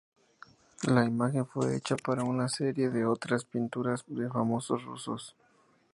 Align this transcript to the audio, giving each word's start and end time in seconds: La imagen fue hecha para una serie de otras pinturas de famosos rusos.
La 0.87 1.05
imagen 1.05 1.45
fue 1.45 1.75
hecha 1.75 1.95
para 1.95 2.23
una 2.23 2.49
serie 2.49 2.89
de 2.89 3.05
otras 3.05 3.45
pinturas 3.45 4.03
de 4.07 4.27
famosos 4.29 4.83
rusos. 4.83 5.35